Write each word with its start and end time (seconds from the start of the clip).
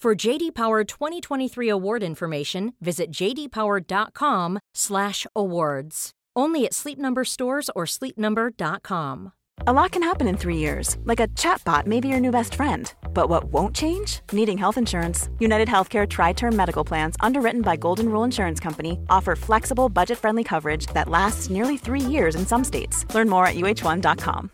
For 0.00 0.14
JD 0.14 0.54
Power 0.54 0.82
2023 0.82 1.68
award 1.68 2.02
information, 2.02 2.72
visit 2.80 3.10
jdpower.com/awards. 3.10 6.10
Only 6.34 6.64
at 6.64 6.72
Sleep 6.72 6.98
Number 6.98 7.24
stores 7.24 7.68
or 7.76 7.84
sleepnumber.com. 7.84 9.32
A 9.66 9.74
lot 9.74 9.90
can 9.90 10.02
happen 10.02 10.26
in 10.26 10.38
three 10.38 10.56
years, 10.56 10.96
like 11.04 11.20
a 11.20 11.28
chatbot 11.28 11.84
may 11.84 12.00
be 12.00 12.08
your 12.08 12.18
new 12.18 12.30
best 12.30 12.54
friend. 12.54 12.90
But 13.12 13.28
what 13.28 13.52
won't 13.52 13.76
change? 13.76 14.20
Needing 14.32 14.56
health 14.56 14.78
insurance. 14.78 15.28
United 15.38 15.68
Healthcare 15.68 16.08
Tri 16.08 16.32
Term 16.32 16.56
Medical 16.56 16.82
Plans, 16.82 17.14
underwritten 17.20 17.60
by 17.60 17.76
Golden 17.76 18.08
Rule 18.08 18.24
Insurance 18.24 18.58
Company, 18.58 18.98
offer 19.10 19.36
flexible, 19.36 19.90
budget 19.90 20.16
friendly 20.16 20.44
coverage 20.44 20.86
that 20.94 21.10
lasts 21.10 21.50
nearly 21.50 21.76
three 21.76 22.00
years 22.00 22.36
in 22.36 22.46
some 22.46 22.64
states. 22.64 23.04
Learn 23.14 23.28
more 23.28 23.44
at 23.44 23.56
uh1.com. 23.56 24.50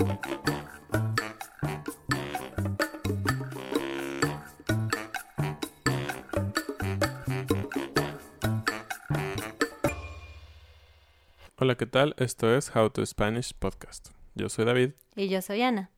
Hola, 0.00 0.14
¿qué 11.76 11.84
tal? 11.84 12.14
Esto 12.16 12.56
es 12.56 12.74
How 12.74 12.88
to 12.88 13.04
Spanish 13.04 13.52
Podcast. 13.52 14.08
Yo 14.34 14.48
soy 14.48 14.64
David. 14.64 14.92
Y 15.16 15.28
yo 15.28 15.42
soy 15.42 15.60
Ana. 15.60 15.90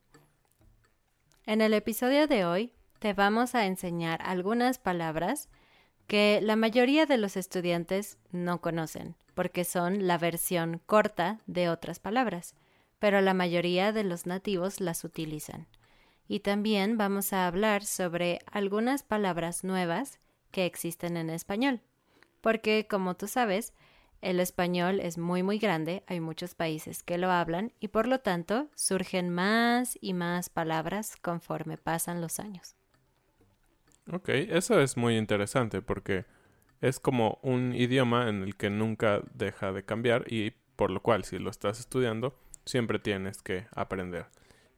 En 1.47 1.61
el 1.61 1.73
episodio 1.73 2.27
de 2.27 2.45
hoy 2.45 2.73
te 2.99 3.13
vamos 3.13 3.55
a 3.55 3.67
enseñar 3.67 4.21
algunas 4.25 4.79
palabras 4.79 5.49
que 6.09 6.41
la 6.43 6.57
mayoría 6.57 7.07
de 7.07 7.19
los 7.19 7.37
estudiantes 7.37 8.19
no 8.33 8.61
conocen, 8.61 9.15
porque 9.35 9.63
son 9.63 10.09
la 10.09 10.19
versión 10.19 10.81
corta 10.87 11.39
de 11.47 11.69
otras 11.69 12.01
palabras, 12.01 12.57
pero 13.03 13.21
la 13.21 13.35
mayoría 13.35 13.91
de 13.91 14.05
los 14.05 14.27
nativos 14.27 14.81
las 14.81 15.03
utilizan. 15.03 15.67
Y 16.29 16.39
también 16.39 16.97
vamos 16.97 17.33
a 17.33 17.49
hablar 17.49 17.85
sobre 17.85 18.39
algunas 18.47 19.03
palabras 19.03 19.65
nuevas 19.65 20.21
que 20.53 20.67
existen 20.67 21.17
en 21.17 21.29
español, 21.29 21.81
porque 22.41 22.87
como 22.89 23.17
tú 23.17 23.27
sabes, 23.27 23.75
el 24.21 24.39
español 24.39 25.01
es 25.01 25.19
muy 25.19 25.43
muy 25.43 25.59
grande, 25.59 26.05
hay 26.07 26.21
muchos 26.21 26.55
países 26.55 27.03
que 27.03 27.19
lo 27.19 27.29
hablan 27.33 27.73
y 27.81 27.89
por 27.89 28.07
lo 28.07 28.21
tanto 28.21 28.69
surgen 28.77 29.31
más 29.31 29.99
y 30.01 30.15
más 30.15 30.49
palabras 30.49 31.17
conforme 31.21 31.79
pasan 31.79 32.21
los 32.21 32.39
años. 32.39 32.77
Ok, 34.13 34.29
eso 34.29 34.81
es 34.81 34.97
muy 34.97 35.17
interesante 35.17 35.83
porque 35.83 36.25
es 36.81 37.01
como 37.01 37.41
un 37.43 37.75
idioma 37.75 38.29
en 38.29 38.45
el 38.45 38.55
que 38.55 38.71
nunca 38.71 39.23
deja 39.35 39.73
de 39.73 39.85
cambiar 39.85 40.33
y 40.33 40.53
por 40.77 40.93
lo 40.93 41.03
cual 41.03 41.25
si 41.25 41.41
lo 41.41 41.51
estás 41.51 41.81
estudiando 41.81 42.39
siempre 42.65 42.99
tienes 42.99 43.43
que 43.43 43.67
aprender. 43.75 44.27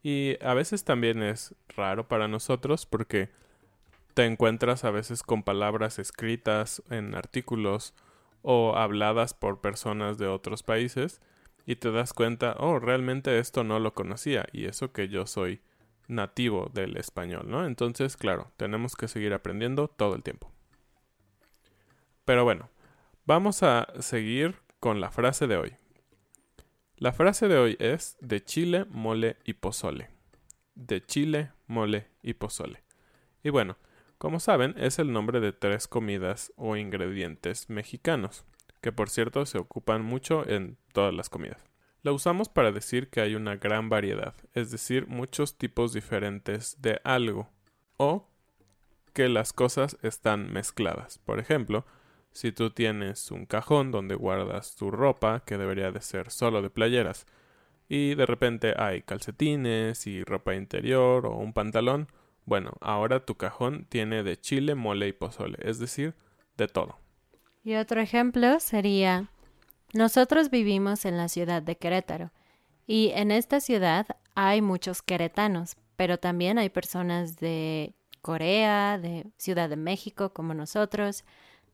Y 0.03 0.37
a 0.43 0.53
veces 0.53 0.83
también 0.83 1.23
es 1.23 1.55
raro 1.75 2.07
para 2.07 2.27
nosotros 2.27 2.85
porque 2.85 3.29
te 4.13 4.25
encuentras 4.25 4.83
a 4.83 4.91
veces 4.91 5.23
con 5.23 5.43
palabras 5.43 5.99
escritas 5.99 6.83
en 6.89 7.15
artículos 7.15 7.93
o 8.41 8.75
habladas 8.77 9.33
por 9.33 9.61
personas 9.61 10.17
de 10.17 10.27
otros 10.27 10.63
países 10.63 11.21
y 11.65 11.77
te 11.77 11.91
das 11.91 12.13
cuenta, 12.13 12.55
oh, 12.59 12.79
realmente 12.79 13.39
esto 13.39 13.63
no 13.63 13.79
lo 13.79 13.93
conocía 13.93 14.45
y 14.53 14.65
eso 14.65 14.93
que 14.93 15.09
yo 15.09 15.25
soy 15.25 15.61
nativo 16.07 16.69
del 16.73 16.97
español, 16.97 17.45
¿no? 17.49 17.65
Entonces, 17.65 18.15
claro, 18.15 18.51
tenemos 18.57 18.95
que 18.95 19.07
seguir 19.07 19.33
aprendiendo 19.33 19.87
todo 19.87 20.15
el 20.15 20.23
tiempo. 20.23 20.51
Pero 22.23 22.43
bueno, 22.43 22.69
vamos 23.25 23.63
a 23.63 23.87
seguir 23.99 24.55
con 24.79 25.01
la 25.01 25.11
frase 25.11 25.47
de 25.47 25.57
hoy. 25.57 25.75
La 26.97 27.11
frase 27.11 27.49
de 27.49 27.57
hoy 27.57 27.75
es 27.81 28.17
de 28.21 28.41
chile, 28.41 28.85
mole 28.89 29.35
y 29.43 29.53
pozole. 29.53 30.11
De 30.75 31.05
chile, 31.05 31.51
mole 31.67 32.07
y 32.21 32.35
pozole. 32.35 32.83
Y 33.43 33.49
bueno, 33.49 33.77
como 34.17 34.39
saben, 34.39 34.73
es 34.77 34.97
el 34.97 35.11
nombre 35.11 35.41
de 35.41 35.51
tres 35.51 35.89
comidas 35.89 36.53
o 36.55 36.77
ingredientes 36.77 37.69
mexicanos, 37.69 38.45
que 38.79 38.93
por 38.93 39.09
cierto 39.09 39.45
se 39.45 39.57
ocupan 39.57 40.05
mucho 40.05 40.47
en 40.47 40.77
todas 40.93 41.13
las 41.13 41.27
comidas. 41.27 41.61
La 42.01 42.13
usamos 42.13 42.47
para 42.47 42.71
decir 42.71 43.09
que 43.09 43.19
hay 43.19 43.35
una 43.35 43.57
gran 43.57 43.89
variedad, 43.89 44.33
es 44.53 44.71
decir, 44.71 45.05
muchos 45.07 45.57
tipos 45.57 45.91
diferentes 45.91 46.81
de 46.81 47.01
algo, 47.03 47.49
o 47.97 48.29
que 49.11 49.27
las 49.27 49.51
cosas 49.51 49.97
están 50.01 50.53
mezcladas. 50.53 51.17
Por 51.17 51.39
ejemplo, 51.39 51.85
si 52.35 52.51
tú 52.51 52.69
tienes 52.69 53.31
un 53.31 53.45
cajón 53.45 53.91
donde 53.91 54.13
guardas 54.13 54.75
tu 54.75 54.91
ropa, 54.91 55.43
que 55.45 55.57
debería 55.57 55.93
de 55.93 56.01
ser 56.01 56.31
solo 56.31 56.61
de 56.61 56.69
playeras, 56.69 57.25
y 57.87 58.13
de 58.15 58.25
repente 58.25 58.73
hay 58.77 59.03
calcetines 59.03 60.05
y 60.05 60.21
ropa 60.25 60.53
interior 60.53 61.25
o 61.27 61.37
un 61.37 61.53
pantalón, 61.53 62.09
bueno, 62.43 62.73
ahora 62.81 63.25
tu 63.25 63.35
cajón 63.35 63.85
tiene 63.87 64.21
de 64.21 64.37
chile, 64.37 64.75
mole 64.75 65.07
y 65.07 65.13
pozole, 65.13 65.57
es 65.61 65.79
decir, 65.79 66.13
de 66.57 66.67
todo. 66.67 66.99
Y 67.63 67.75
otro 67.75 68.01
ejemplo 68.01 68.59
sería, 68.59 69.29
nosotros 69.93 70.49
vivimos 70.49 71.05
en 71.05 71.15
la 71.15 71.29
ciudad 71.29 71.61
de 71.61 71.77
Querétaro 71.77 72.33
y 72.85 73.11
en 73.15 73.31
esta 73.31 73.61
ciudad 73.61 74.07
hay 74.35 74.61
muchos 74.61 75.01
queretanos, 75.01 75.77
pero 75.95 76.19
también 76.19 76.57
hay 76.57 76.67
personas 76.67 77.37
de 77.37 77.95
Corea, 78.21 78.97
de 78.97 79.25
Ciudad 79.37 79.69
de 79.69 79.77
México 79.77 80.33
como 80.33 80.53
nosotros, 80.53 81.23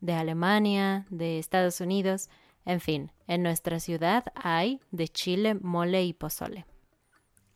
de 0.02 0.14
Alemania, 0.14 1.06
de 1.10 1.40
Estados 1.40 1.80
Unidos, 1.80 2.30
en 2.66 2.80
fin, 2.80 3.12
en 3.28 3.44
nuestra 3.44 3.80
ciudad 3.80 4.26
hay 4.36 4.80
de 4.92 5.08
chile, 5.08 5.56
mole 5.56 6.04
y 6.04 6.14
pozole. 6.14 6.66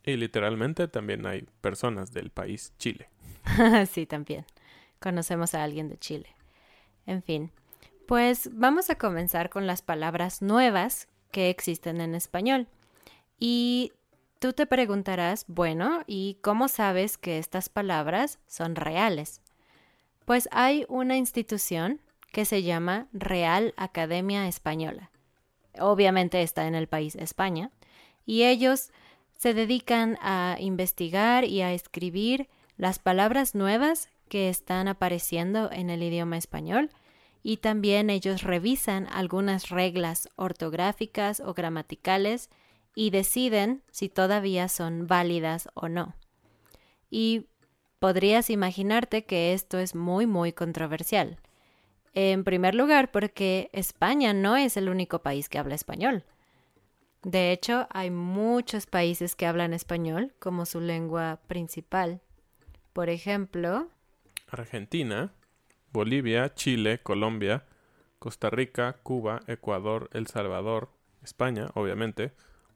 Y 0.04 0.16
literalmente 0.16 0.88
también 0.88 1.26
hay 1.26 1.46
personas 1.60 2.12
del 2.12 2.30
país 2.30 2.72
Chile. 2.78 3.08
sí, 3.90 4.06
también. 4.06 4.44
Conocemos 5.00 5.54
a 5.54 5.62
alguien 5.62 5.88
de 5.88 5.98
Chile. 5.98 6.28
En 7.06 7.22
fin, 7.22 7.52
pues 8.06 8.50
vamos 8.52 8.88
a 8.90 8.96
comenzar 8.96 9.50
con 9.50 9.66
las 9.66 9.82
palabras 9.82 10.42
nuevas 10.42 11.08
que 11.30 11.50
existen 11.50 12.00
en 12.00 12.14
español. 12.14 12.68
Y 13.38 13.92
tú 14.38 14.52
te 14.52 14.66
preguntarás, 14.66 15.44
bueno, 15.48 16.02
¿y 16.06 16.38
cómo 16.40 16.68
sabes 16.68 17.18
que 17.18 17.38
estas 17.38 17.68
palabras 17.68 18.38
son 18.46 18.76
reales? 18.76 19.40
Pues 20.24 20.48
hay 20.50 20.84
una 20.88 21.16
institución 21.16 22.00
que 22.36 22.44
se 22.44 22.62
llama 22.62 23.08
Real 23.14 23.72
Academia 23.78 24.46
Española. 24.46 25.10
Obviamente 25.80 26.42
está 26.42 26.66
en 26.66 26.74
el 26.74 26.86
país 26.86 27.14
España. 27.14 27.70
Y 28.26 28.42
ellos 28.42 28.90
se 29.38 29.54
dedican 29.54 30.18
a 30.20 30.58
investigar 30.60 31.46
y 31.46 31.62
a 31.62 31.72
escribir 31.72 32.50
las 32.76 32.98
palabras 32.98 33.54
nuevas 33.54 34.10
que 34.28 34.50
están 34.50 34.86
apareciendo 34.86 35.72
en 35.72 35.88
el 35.88 36.02
idioma 36.02 36.36
español 36.36 36.90
y 37.42 37.56
también 37.56 38.10
ellos 38.10 38.42
revisan 38.42 39.06
algunas 39.10 39.70
reglas 39.70 40.28
ortográficas 40.36 41.40
o 41.40 41.54
gramaticales 41.54 42.50
y 42.94 43.08
deciden 43.08 43.82
si 43.90 44.10
todavía 44.10 44.68
son 44.68 45.06
válidas 45.06 45.70
o 45.72 45.88
no. 45.88 46.14
Y 47.08 47.46
podrías 47.98 48.50
imaginarte 48.50 49.24
que 49.24 49.54
esto 49.54 49.78
es 49.78 49.94
muy 49.94 50.26
muy 50.26 50.52
controversial. 50.52 51.38
En 52.18 52.44
primer 52.44 52.74
lugar, 52.74 53.10
porque 53.10 53.68
España 53.74 54.32
no 54.32 54.56
es 54.56 54.78
el 54.78 54.88
único 54.88 55.18
país 55.18 55.50
que 55.50 55.58
habla 55.58 55.74
español. 55.74 56.24
De 57.22 57.52
hecho, 57.52 57.86
hay 57.90 58.10
muchos 58.10 58.86
países 58.86 59.36
que 59.36 59.44
hablan 59.44 59.74
español 59.74 60.32
como 60.38 60.64
su 60.64 60.80
lengua 60.80 61.40
principal. 61.46 62.22
Por 62.94 63.10
ejemplo, 63.10 63.88
Argentina, 64.48 65.34
Bolivia, 65.92 66.54
Chile, 66.54 67.00
Colombia, 67.02 67.66
Costa 68.18 68.48
Rica, 68.48 68.96
Cuba, 69.02 69.42
Ecuador, 69.46 70.08
El 70.14 70.26
Salvador, 70.26 70.88
España, 71.22 71.68
obviamente, 71.74 72.32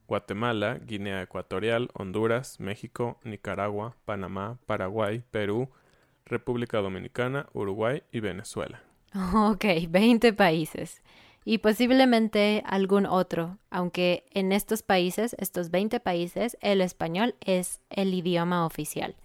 Guatemala, 0.07 0.77
Guinea 0.85 1.23
Ecuatorial, 1.23 1.89
Honduras, 1.95 2.59
México, 2.59 3.19
Nicaragua, 3.23 3.95
Panamá, 4.05 4.59
Paraguay, 4.67 5.23
Perú, 5.31 5.71
República 6.25 6.77
Dominicana, 6.77 7.47
Uruguay 7.53 8.03
y 8.11 8.19
Venezuela. 8.19 8.83
Ok, 9.33 9.65
20 9.89 10.33
países. 10.33 11.01
Y 11.43 11.57
posiblemente 11.57 12.63
algún 12.65 13.05
otro, 13.05 13.57
aunque 13.71 14.25
en 14.31 14.51
estos 14.51 14.83
países, 14.83 15.35
estos 15.39 15.71
20 15.71 15.99
países, 15.99 16.55
el 16.61 16.81
español 16.81 17.35
es 17.41 17.79
el 17.89 18.13
idioma 18.13 18.65
oficial. 18.65 19.15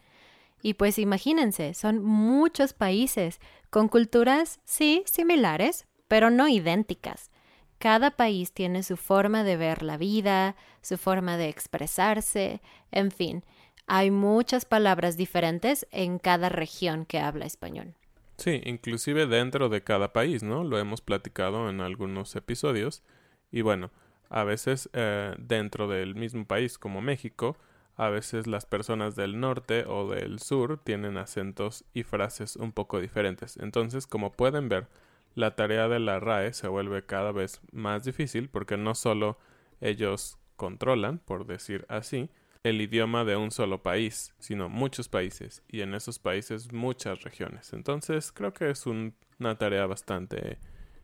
Y 0.62 0.74
pues 0.74 0.98
imagínense, 0.98 1.74
son 1.74 2.02
muchos 2.02 2.72
países 2.72 3.38
con 3.68 3.88
culturas, 3.88 4.60
sí, 4.64 5.02
similares, 5.06 5.86
pero 6.08 6.30
no 6.30 6.48
idénticas. 6.48 7.30
Cada 7.78 8.10
país 8.10 8.52
tiene 8.52 8.82
su 8.82 8.96
forma 8.96 9.44
de 9.44 9.58
ver 9.58 9.82
la 9.82 9.98
vida, 9.98 10.56
su 10.80 10.96
forma 10.96 11.36
de 11.36 11.50
expresarse, 11.50 12.62
en 12.90 13.10
fin, 13.10 13.44
hay 13.86 14.10
muchas 14.10 14.64
palabras 14.64 15.18
diferentes 15.18 15.86
en 15.90 16.18
cada 16.18 16.48
región 16.48 17.04
que 17.04 17.18
habla 17.18 17.44
español. 17.44 17.94
Sí, 18.38 18.60
inclusive 18.64 19.26
dentro 19.26 19.68
de 19.68 19.82
cada 19.82 20.12
país, 20.12 20.42
¿no? 20.42 20.62
Lo 20.62 20.78
hemos 20.78 21.00
platicado 21.00 21.70
en 21.70 21.80
algunos 21.80 22.36
episodios. 22.36 23.02
Y 23.50 23.62
bueno, 23.62 23.90
a 24.28 24.44
veces 24.44 24.90
eh, 24.92 25.34
dentro 25.38 25.88
del 25.88 26.14
mismo 26.14 26.46
país 26.46 26.78
como 26.78 27.00
México, 27.00 27.56
a 27.96 28.10
veces 28.10 28.46
las 28.46 28.66
personas 28.66 29.16
del 29.16 29.40
norte 29.40 29.84
o 29.86 30.08
del 30.10 30.38
sur 30.38 30.78
tienen 30.84 31.16
acentos 31.16 31.84
y 31.94 32.02
frases 32.02 32.56
un 32.56 32.72
poco 32.72 33.00
diferentes. 33.00 33.56
Entonces, 33.56 34.06
como 34.06 34.32
pueden 34.32 34.68
ver, 34.68 34.88
la 35.34 35.56
tarea 35.56 35.88
de 35.88 36.00
la 36.00 36.20
RAE 36.20 36.52
se 36.52 36.68
vuelve 36.68 37.04
cada 37.04 37.32
vez 37.32 37.60
más 37.72 38.04
difícil 38.04 38.50
porque 38.50 38.76
no 38.76 38.94
solo 38.94 39.38
ellos 39.80 40.38
controlan, 40.56 41.18
por 41.18 41.46
decir 41.46 41.86
así, 41.88 42.30
el 42.62 42.80
idioma 42.80 43.24
de 43.24 43.36
un 43.36 43.50
solo 43.50 43.82
país, 43.82 44.34
sino 44.38 44.68
muchos 44.68 45.08
países 45.08 45.62
y 45.68 45.80
en 45.80 45.94
esos 45.94 46.18
países 46.18 46.72
muchas 46.72 47.22
regiones. 47.22 47.72
Entonces 47.72 48.32
creo 48.32 48.52
que 48.52 48.70
es 48.70 48.86
una 48.86 49.58
tarea 49.58 49.86
bastante 49.86 50.58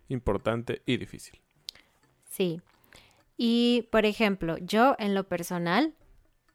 importante 0.08 0.82
y 0.86 0.96
difícil. 0.96 1.40
Sí. 2.28 2.60
Y, 3.36 3.88
por 3.90 4.06
ejemplo, 4.06 4.56
yo 4.58 4.94
en 4.98 5.14
lo 5.14 5.24
personal 5.24 5.94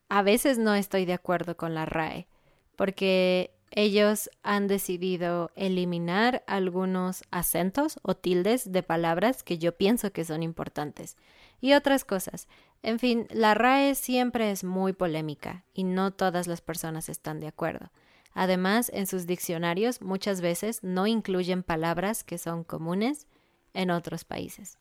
a 0.09 0.21
veces 0.21 0.57
no 0.57 0.75
estoy 0.75 1.05
de 1.05 1.13
acuerdo 1.13 1.57
con 1.57 1.73
la 1.73 1.85
RAE, 1.85 2.27
porque 2.75 3.51
ellos 3.71 4.29
han 4.43 4.67
decidido 4.67 5.51
eliminar 5.55 6.43
algunos 6.47 7.23
acentos 7.31 7.99
o 8.01 8.15
tildes 8.15 8.71
de 8.71 8.83
palabras 8.83 9.43
que 9.43 9.57
yo 9.57 9.75
pienso 9.75 10.11
que 10.11 10.23
son 10.23 10.43
importantes 10.43 11.17
y 11.59 11.73
otras 11.73 12.05
cosas. 12.05 12.47
En 12.87 12.99
fin, 12.99 13.27
la 13.31 13.53
RAE 13.53 13.95
siempre 13.95 14.49
es 14.49 14.63
muy 14.63 14.93
polémica 14.93 15.65
y 15.73 15.83
no 15.83 16.11
todas 16.11 16.47
las 16.47 16.61
personas 16.61 17.09
están 17.09 17.41
de 17.41 17.47
acuerdo. 17.47 17.91
Además, 18.33 18.89
en 18.93 19.07
sus 19.07 19.27
diccionarios 19.27 20.01
muchas 20.01 20.39
veces 20.39 20.81
no 20.83 21.05
incluyen 21.05 21.63
palabras 21.63 22.23
que 22.23 22.37
son 22.37 22.63
comunes 22.63 23.27
en 23.73 23.91
otros 23.91 24.23
países. 24.23 24.77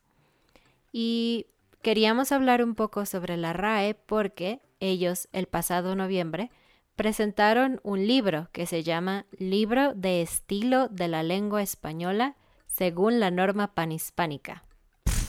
Y 0.93 1.47
queríamos 1.83 2.31
hablar 2.31 2.63
un 2.63 2.77
poco 2.77 3.07
sobre 3.07 3.37
la 3.37 3.53
RAE 3.53 3.95
porque 3.95 4.61
ellos, 4.79 5.27
el 5.33 5.49
pasado 5.49 5.97
noviembre, 5.97 6.53
presentaron 6.95 7.81
un 7.83 8.07
libro 8.07 8.51
que 8.53 8.67
se 8.67 8.85
llama 8.85 9.27
Libro 9.37 9.95
de 9.95 10.23
Estilo 10.23 10.87
de 10.91 11.09
la 11.09 11.25
Lengua 11.25 11.61
Española 11.61 12.37
según 12.69 13.19
la 13.19 13.33
norma 13.33 13.75
panhispánica. 13.75 14.63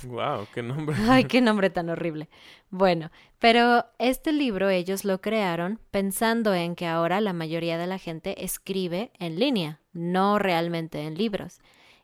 ¡Wow! 0.09 0.47
¡Qué 0.53 0.63
nombre! 0.63 0.95
¡Ay, 1.09 1.25
qué 1.25 1.41
nombre 1.41 1.69
tan 1.69 1.89
horrible! 1.89 2.29
Bueno, 2.69 3.11
pero 3.39 3.85
este 3.99 4.31
libro 4.31 4.69
ellos 4.69 5.05
lo 5.05 5.21
crearon 5.21 5.79
pensando 5.91 6.53
en 6.53 6.75
que 6.75 6.87
ahora 6.87 7.21
la 7.21 7.33
mayoría 7.33 7.77
de 7.77 7.87
la 7.87 7.97
gente 7.97 8.43
escribe 8.43 9.11
en 9.19 9.39
línea, 9.39 9.79
no 9.93 10.39
realmente 10.39 11.01
en 11.01 11.15
libros. 11.15 11.59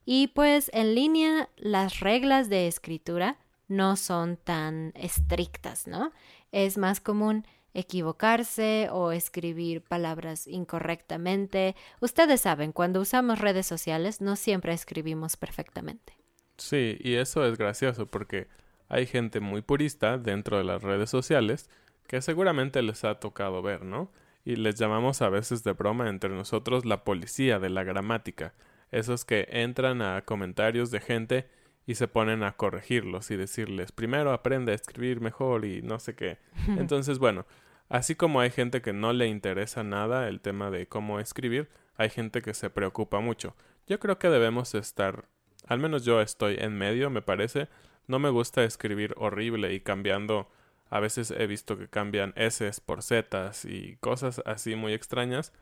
Y 0.05 0.27
pues 0.27 0.69
en 0.73 0.95
línea 0.95 1.49
las 1.57 1.99
reglas 1.99 2.49
de 2.49 2.67
escritura 2.67 3.37
no 3.67 3.95
son 3.95 4.37
tan 4.37 4.91
estrictas, 4.95 5.87
¿no? 5.87 6.11
Es 6.51 6.77
más 6.77 6.99
común 6.99 7.45
equivocarse 7.73 8.89
o 8.91 9.11
escribir 9.11 9.81
palabras 9.81 10.47
incorrectamente. 10.47 11.75
Ustedes 12.01 12.41
saben, 12.41 12.71
cuando 12.71 13.01
usamos 13.01 13.39
redes 13.39 13.65
sociales 13.65 14.21
no 14.21 14.35
siempre 14.35 14.73
escribimos 14.73 15.37
perfectamente. 15.37 16.22
Sí, 16.63 16.97
y 17.01 17.15
eso 17.15 17.45
es 17.45 17.57
gracioso 17.57 18.05
porque 18.05 18.47
hay 18.87 19.05
gente 19.05 19.41
muy 19.41 19.61
purista 19.61 20.17
dentro 20.17 20.57
de 20.57 20.63
las 20.63 20.81
redes 20.81 21.09
sociales 21.09 21.69
que 22.07 22.21
seguramente 22.21 22.81
les 22.81 23.03
ha 23.03 23.19
tocado 23.19 23.61
ver, 23.61 23.83
¿no? 23.83 24.09
Y 24.45 24.55
les 24.55 24.75
llamamos 24.75 25.21
a 25.21 25.27
veces 25.27 25.65
de 25.65 25.73
broma 25.73 26.07
entre 26.07 26.29
nosotros 26.29 26.85
la 26.85 27.03
policía 27.03 27.59
de 27.59 27.69
la 27.69 27.83
gramática, 27.83 28.53
esos 28.91 29.25
que 29.25 29.47
entran 29.49 30.01
a 30.01 30.21
comentarios 30.21 30.89
de 30.89 31.01
gente 31.01 31.49
y 31.85 31.95
se 31.95 32.07
ponen 32.07 32.43
a 32.43 32.53
corregirlos 32.53 33.29
y 33.31 33.35
decirles, 33.35 33.91
primero 33.91 34.31
aprende 34.31 34.71
a 34.71 34.75
escribir 34.75 35.19
mejor 35.19 35.65
y 35.65 35.81
no 35.81 35.99
sé 35.99 36.15
qué. 36.15 36.37
Entonces, 36.77 37.19
bueno, 37.19 37.45
Así 37.89 38.15
como 38.15 38.39
hay 38.39 38.49
gente 38.49 38.81
que 38.81 38.91
no 38.91 39.13
le 39.13 39.27
interesa 39.27 39.83
nada 39.83 40.27
el 40.27 40.41
tema 40.41 40.71
de 40.71 40.87
cómo 40.87 41.19
escribir, 41.19 41.69
hay 41.95 42.09
gente 42.09 42.41
que 42.41 42.55
se 42.55 42.71
preocupa 42.71 43.19
mucho. 43.19 43.55
Yo 43.85 43.99
creo 43.99 44.17
que 44.17 44.29
debemos 44.29 44.73
estar, 44.73 45.25
al 45.67 45.79
menos 45.79 46.05
yo 46.05 46.21
estoy 46.21 46.57
en 46.59 46.77
medio, 46.77 47.09
me 47.09 47.21
parece. 47.21 47.67
No 48.07 48.19
me 48.19 48.29
gusta 48.29 48.63
escribir 48.63 49.13
horrible 49.17 49.73
y 49.73 49.79
cambiando, 49.79 50.49
a 50.89 50.99
veces 50.99 51.31
he 51.31 51.47
visto 51.47 51.77
que 51.77 51.87
cambian 51.87 52.33
S 52.35 52.69
por 52.85 53.01
Z 53.01 53.51
y 53.63 53.95
cosas 53.97 54.41
así 54.45 54.75
muy 54.75 54.93
extrañas, 54.93 55.53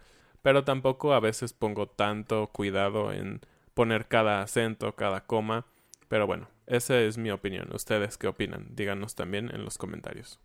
pero 0.41 0.63
tampoco 0.63 1.13
a 1.13 1.19
veces 1.19 1.53
pongo 1.53 1.87
tanto 1.87 2.47
cuidado 2.47 3.13
en 3.13 3.41
poner 3.73 4.07
cada 4.07 4.41
acento, 4.41 4.95
cada 4.95 5.25
coma. 5.25 5.65
Pero 6.07 6.27
bueno, 6.27 6.49
esa 6.67 6.99
es 6.99 7.17
mi 7.17 7.31
opinión. 7.31 7.69
¿Ustedes 7.73 8.17
qué 8.17 8.27
opinan? 8.27 8.67
Díganos 8.71 9.15
también 9.15 9.49
en 9.53 9.63
los 9.63 9.77
comentarios. 9.77 10.39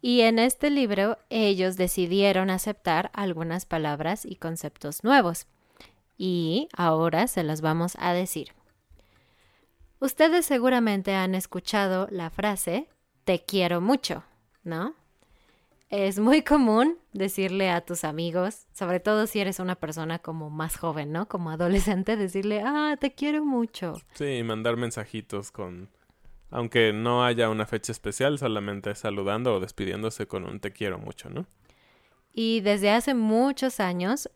Y 0.00 0.22
en 0.22 0.38
este 0.38 0.70
libro 0.70 1.18
ellos 1.28 1.76
decidieron 1.76 2.48
aceptar 2.48 3.10
algunas 3.12 3.66
palabras 3.66 4.24
y 4.24 4.36
conceptos 4.36 5.04
nuevos. 5.04 5.46
Y 6.16 6.68
ahora 6.74 7.26
se 7.26 7.44
los 7.44 7.60
vamos 7.60 7.96
a 7.98 8.12
decir. 8.12 8.52
Ustedes 10.00 10.46
seguramente 10.46 11.14
han 11.14 11.34
escuchado 11.34 12.08
la 12.10 12.30
frase 12.30 12.88
te 13.24 13.44
quiero 13.44 13.82
mucho, 13.82 14.24
¿no? 14.64 14.94
Es 15.90 16.18
muy 16.18 16.42
común 16.42 16.98
decirle 17.12 17.68
a 17.68 17.82
tus 17.82 18.04
amigos, 18.04 18.66
sobre 18.72 18.98
todo 18.98 19.26
si 19.26 19.40
eres 19.40 19.60
una 19.60 19.74
persona 19.74 20.18
como 20.18 20.48
más 20.48 20.76
joven, 20.76 21.12
¿no? 21.12 21.28
Como 21.28 21.50
adolescente, 21.50 22.16
decirle, 22.16 22.62
ah, 22.64 22.96
te 22.98 23.12
quiero 23.12 23.44
mucho. 23.44 23.94
Sí, 24.14 24.42
mandar 24.42 24.76
mensajitos 24.76 25.50
con 25.50 25.90
aunque 26.52 26.92
no 26.92 27.24
haya 27.24 27.48
una 27.48 27.66
fecha 27.66 27.92
especial, 27.92 28.38
solamente 28.38 28.94
saludando 28.94 29.54
o 29.54 29.60
despidiéndose 29.60 30.26
con 30.26 30.44
un 30.44 30.58
te 30.58 30.72
quiero 30.72 30.98
mucho, 30.98 31.30
¿no? 31.30 31.46
Y 32.32 32.60
desde 32.60 32.90
hace 32.90 33.14
muchos 33.14 33.80
años 33.80 34.30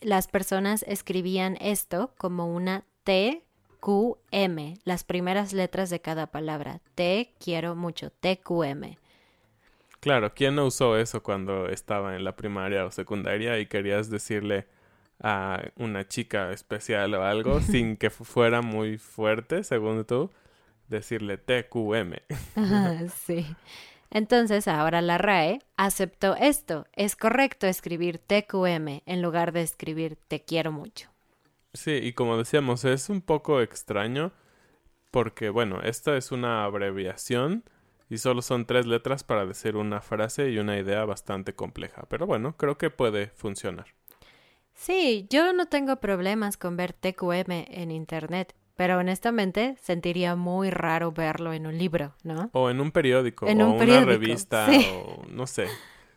las 0.00 0.28
personas 0.28 0.84
escribían 0.86 1.56
esto 1.60 2.12
como 2.18 2.52
una 2.52 2.84
T, 3.04 3.43
Q, 3.84 4.16
M, 4.30 4.78
las 4.84 5.04
primeras 5.04 5.52
letras 5.52 5.90
de 5.90 6.00
cada 6.00 6.28
palabra. 6.28 6.80
Te 6.94 7.34
quiero 7.38 7.74
mucho, 7.74 8.08
T, 8.08 8.40
Q, 8.40 8.64
M. 8.64 8.98
Claro, 10.00 10.32
¿quién 10.32 10.54
no 10.54 10.64
usó 10.64 10.96
eso 10.96 11.22
cuando 11.22 11.68
estaba 11.68 12.16
en 12.16 12.24
la 12.24 12.34
primaria 12.34 12.86
o 12.86 12.90
secundaria 12.90 13.58
y 13.58 13.66
querías 13.66 14.08
decirle 14.08 14.66
a 15.22 15.64
una 15.76 16.08
chica 16.08 16.50
especial 16.52 17.12
o 17.12 17.24
algo 17.24 17.60
sin 17.60 17.98
que 17.98 18.08
fuera 18.08 18.62
muy 18.62 18.96
fuerte, 18.96 19.62
según 19.62 20.06
tú? 20.06 20.30
decirle 20.88 21.36
TQM. 21.36 22.14
sí. 23.26 23.54
Entonces 24.10 24.66
ahora 24.66 25.02
la 25.02 25.18
RAE 25.18 25.58
aceptó 25.76 26.36
esto. 26.36 26.86
Es 26.94 27.16
correcto 27.16 27.66
escribir 27.66 28.18
TQM 28.18 29.02
en 29.04 29.20
lugar 29.20 29.52
de 29.52 29.60
escribir 29.60 30.16
te 30.26 30.40
quiero 30.40 30.72
mucho. 30.72 31.13
Sí, 31.74 31.92
y 31.92 32.12
como 32.14 32.38
decíamos, 32.38 32.84
es 32.84 33.10
un 33.10 33.20
poco 33.20 33.60
extraño 33.60 34.32
porque, 35.10 35.50
bueno, 35.50 35.80
esta 35.82 36.16
es 36.16 36.32
una 36.32 36.64
abreviación 36.64 37.64
y 38.08 38.18
solo 38.18 38.40
son 38.42 38.64
tres 38.64 38.86
letras 38.86 39.24
para 39.24 39.44
decir 39.44 39.76
una 39.76 40.00
frase 40.00 40.50
y 40.50 40.58
una 40.58 40.78
idea 40.78 41.04
bastante 41.04 41.54
compleja. 41.54 42.04
Pero 42.08 42.26
bueno, 42.26 42.56
creo 42.56 42.78
que 42.78 42.90
puede 42.90 43.28
funcionar. 43.28 43.86
Sí, 44.72 45.26
yo 45.30 45.52
no 45.52 45.66
tengo 45.66 45.96
problemas 45.96 46.56
con 46.56 46.76
ver 46.76 46.94
TQM 46.94 47.50
en 47.68 47.90
Internet 47.90 48.54
pero 48.76 48.98
honestamente 48.98 49.76
sentiría 49.80 50.34
muy 50.36 50.70
raro 50.70 51.12
verlo 51.12 51.52
en 51.52 51.66
un 51.66 51.78
libro, 51.78 52.14
¿no? 52.22 52.50
O 52.52 52.70
en 52.70 52.80
un 52.80 52.90
periódico, 52.90 53.46
En 53.46 53.62
o 53.62 53.72
un 53.72 53.82
una 53.82 54.04
revista, 54.04 54.66
sí. 54.68 54.86
o 54.92 55.24
no 55.28 55.46
sé. 55.46 55.68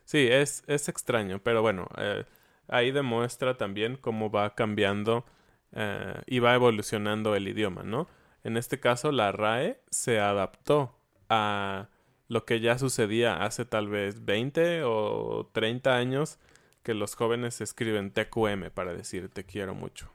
Sí, 0.05 0.27
es, 0.29 0.63
es 0.67 0.89
extraño, 0.89 1.39
pero 1.43 1.61
bueno, 1.61 1.87
eh, 1.97 2.25
ahí 2.67 2.91
demuestra 2.91 3.57
también 3.57 3.97
cómo 3.97 4.31
va 4.31 4.55
cambiando 4.55 5.25
eh, 5.73 6.21
y 6.25 6.39
va 6.39 6.55
evolucionando 6.55 7.35
el 7.35 7.47
idioma, 7.47 7.83
¿no? 7.83 8.07
En 8.43 8.57
este 8.57 8.79
caso, 8.79 9.11
la 9.11 9.31
RAE 9.31 9.81
se 9.89 10.19
adaptó 10.19 10.95
a 11.29 11.89
lo 12.27 12.45
que 12.45 12.59
ya 12.59 12.77
sucedía 12.77 13.43
hace 13.43 13.65
tal 13.65 13.87
vez 13.87 14.25
20 14.25 14.83
o 14.83 15.49
30 15.53 15.95
años, 15.95 16.39
que 16.83 16.93
los 16.93 17.15
jóvenes 17.15 17.59
escriben 17.61 18.11
TQM 18.11 18.71
para 18.73 18.93
decir 18.93 19.29
te 19.29 19.43
quiero 19.43 19.75
mucho. 19.75 20.09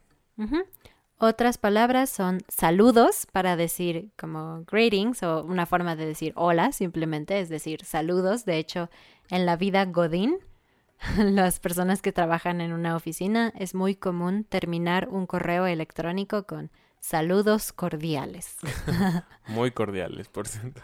Otras 1.18 1.56
palabras 1.56 2.10
son 2.10 2.40
saludos 2.48 3.26
para 3.30 3.54
decir 3.56 4.10
como 4.18 4.64
greetings 4.64 5.22
o 5.22 5.44
una 5.44 5.66
forma 5.66 5.94
de 5.94 6.06
decir 6.06 6.32
hola 6.34 6.72
simplemente, 6.72 7.38
es 7.38 7.48
decir, 7.48 7.84
saludos. 7.84 8.44
De 8.44 8.58
hecho, 8.58 8.90
en 9.30 9.46
la 9.46 9.56
vida 9.56 9.84
Godín, 9.84 10.38
las 11.18 11.58
personas 11.60 12.02
que 12.02 12.12
trabajan 12.12 12.60
en 12.60 12.72
una 12.72 12.96
oficina 12.96 13.52
es 13.58 13.74
muy 13.74 13.94
común 13.94 14.44
terminar 14.44 15.08
un 15.10 15.26
correo 15.26 15.66
electrónico 15.66 16.44
con 16.46 16.70
saludos 17.00 17.72
cordiales. 17.72 18.56
Muy 19.48 19.72
cordiales, 19.72 20.28
por 20.28 20.46
cierto. 20.46 20.82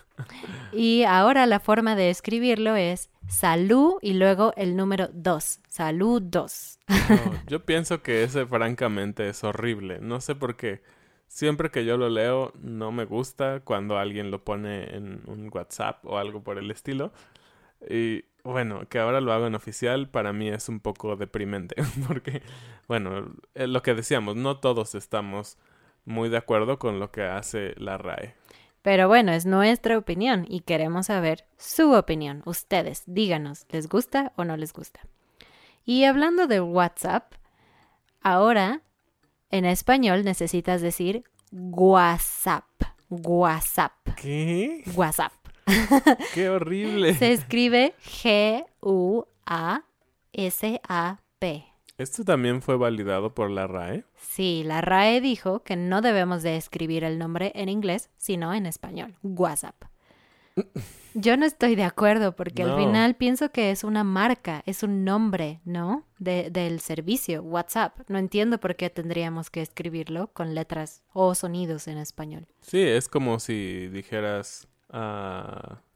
Y 0.73 1.05
ahora 1.05 1.47
la 1.47 1.61
forma 1.61 1.95
de 1.95 2.11
escribirlo 2.11 2.75
es 2.75 3.09
salud 3.29 3.95
y 4.03 4.15
luego 4.15 4.53
el 4.57 4.77
número 4.77 5.09
2. 5.13 5.61
Saludos. 5.69 6.81
No, 6.89 6.97
yo 7.47 7.65
pienso 7.65 8.03
que 8.03 8.25
ese 8.25 8.47
francamente 8.47 9.29
es 9.29 9.45
horrible. 9.45 10.01
No 10.01 10.21
sé 10.21 10.35
por 10.35 10.57
qué. 10.57 10.83
Siempre 11.29 11.71
que 11.71 11.85
yo 11.85 11.97
lo 11.97 12.09
leo 12.09 12.53
no 12.59 12.91
me 12.91 13.05
gusta 13.05 13.61
cuando 13.61 13.97
alguien 13.97 14.33
lo 14.33 14.43
pone 14.43 14.97
en 14.97 15.23
un 15.27 15.51
WhatsApp 15.53 16.05
o 16.05 16.19
algo 16.19 16.43
por 16.43 16.59
el 16.59 16.71
estilo. 16.73 17.13
Y 17.89 18.25
bueno, 18.45 18.89
que 18.89 18.99
ahora 18.99 19.21
lo 19.21 19.33
hago 19.33 19.47
en 19.47 19.55
oficial 19.55 20.09
para 20.09 20.33
mí 20.33 20.49
es 20.49 20.69
un 20.69 20.81
poco 20.81 21.17
deprimente 21.17 21.77
porque, 22.07 22.43
bueno, 22.87 23.27
es 23.55 23.69
lo 23.69 23.83
que 23.83 23.95
decíamos, 23.95 24.37
no 24.37 24.59
todos 24.59 24.95
estamos 24.95 25.59
muy 26.05 26.29
de 26.29 26.39
acuerdo 26.39 26.79
con 26.79 27.01
lo 27.01 27.11
que 27.11 27.23
hace 27.23 27.75
la 27.77 27.99
RAE. 27.99 28.35
Pero 28.83 29.09
bueno, 29.09 29.33
es 29.33 29.45
nuestra 29.45 29.99
opinión 29.99 30.47
y 30.49 30.61
queremos 30.61 31.07
saber 31.07 31.47
su 31.57 31.93
opinión. 31.93 32.43
Ustedes, 32.47 33.03
díganos, 33.07 33.67
¿les 33.71 33.89
gusta 33.89 34.33
o 34.37 34.45
no 34.45 34.57
les 34.57 34.73
gusta? 34.73 35.01
Y 35.85 36.05
hablando 36.05 36.47
de 36.47 36.61
WhatsApp, 36.61 37.35
ahora 38.23 38.83
en 39.51 39.65
español 39.65 40.25
necesitas 40.25 40.81
decir 40.81 41.25
WhatsApp. 41.51 42.65
WhatsApp. 43.11 43.93
¿Qué? 44.17 44.85
WhatsApp. 44.95 45.33
¡Qué 46.35 46.49
horrible! 46.49 47.15
Se 47.15 47.33
escribe 47.33 47.95
G-U-A-S-A-P. 50.33 51.65
¿Esto 51.99 52.25
también 52.25 52.63
fue 52.63 52.77
validado 52.77 53.35
por 53.35 53.51
la 53.51 53.67
RAE? 53.67 54.05
Sí, 54.17 54.63
la 54.65 54.81
RAE 54.81 55.21
dijo 55.21 55.65
que 55.65 55.75
no 55.75 56.01
debemos 56.01 56.43
de 56.45 56.57
escribir 56.57 57.03
el 57.03 57.19
nombre 57.19 57.51
en 57.57 57.69
inglés, 57.69 58.09
sino 58.17 58.55
en 58.55 58.67
español. 58.67 59.17
WhatsApp. 59.23 59.75
Yo 61.15 61.37
no 61.37 61.45
estoy 61.47 61.75
de 61.75 61.83
acuerdo 61.85 62.37
porque 62.37 62.63
No. 62.63 62.75
al 62.77 62.79
final 62.85 63.17
pienso 63.17 63.51
que 63.51 63.73
es 63.73 63.83
una 63.83 64.05
marca, 64.05 64.63
es 64.67 64.85
un 64.85 65.05
nombre, 65.05 65.61
¿no? 65.65 66.05
De- 66.19 66.51
del 66.51 66.79
servicio, 66.79 67.43
WhatsApp. 67.43 67.99
No 68.09 68.19
entiendo 68.19 68.59
por 68.61 68.77
qué 68.77 68.91
tendríamos 68.91 69.51
que 69.51 69.63
escribirlo 69.63 70.29
con 70.33 70.55
letras 70.55 71.03
o 71.13 71.35
sonidos 71.35 71.89
en 71.89 71.99
español. 71.99 72.47
Sí, 72.61 72.81
es 72.81 73.09
como 73.09 73.41
si 73.41 73.89
dijeras 73.89 74.69